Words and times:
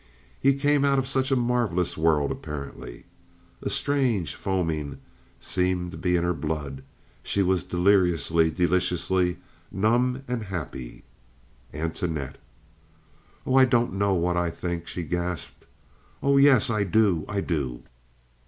He 0.39 0.55
came 0.55 0.83
out 0.83 0.97
of 0.97 1.07
such 1.07 1.29
a 1.31 1.35
marvelous 1.35 1.95
world, 1.95 2.31
apparently. 2.31 3.05
A 3.61 3.69
strange 3.69 4.33
foaming 4.33 4.99
seemed 5.39 5.91
to 5.91 5.97
be 5.99 6.15
in 6.15 6.23
her 6.23 6.33
blood. 6.33 6.81
She 7.21 7.43
was 7.43 7.63
deliriously, 7.63 8.49
deliciously 8.49 9.37
numb 9.71 10.23
and 10.27 10.45
happy. 10.45 11.03
"Antoinette!" 11.71 12.39
"Oh, 13.45 13.53
I 13.53 13.65
don't 13.65 13.93
know 13.93 14.15
what 14.15 14.37
I 14.37 14.49
think," 14.49 14.87
she 14.87 15.03
gasped. 15.03 15.65
"I— 15.65 15.65
Oh 16.23 16.37
yes, 16.37 16.71
I 16.71 16.83
do, 16.83 17.23
I 17.29 17.41
do." 17.41 17.83